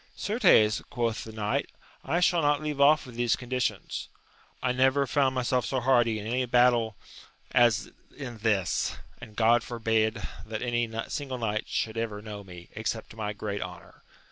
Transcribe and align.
Certes, 0.15 0.41
quoth 0.41 0.47
AMADIS 0.47 0.79
OF 0.79 0.85
GAUL. 0.89 1.09
22T 1.09 1.23
the 1.23 1.31
knight, 1.31 1.69
I 2.15 2.19
shall 2.21 2.41
not 2.41 2.63
leave 2.63 2.81
off 2.81 3.05
with 3.05 3.13
these 3.13 3.35
conditions: 3.35 4.09
I 4.63 4.71
never 4.71 5.05
found 5.05 5.35
myself 5.35 5.63
so 5.63 5.79
hardy 5.79 6.17
in 6.17 6.25
any 6.25 6.47
battle 6.47 6.95
as 7.51 7.91
in 8.17 8.39
this, 8.39 8.97
and 9.19 9.35
God 9.35 9.61
forbid 9.61 10.23
that 10.43 10.63
any 10.63 10.91
single 11.09 11.37
knight 11.37 11.65
should 11.67 11.97
ever 11.97 12.19
know 12.19 12.43
me, 12.43 12.69
except 12.71 13.11
to 13.11 13.15
my 13.15 13.31
great 13.33 13.61
honour. 13.61 14.01